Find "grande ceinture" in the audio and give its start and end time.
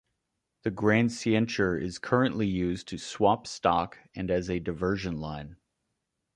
0.71-1.77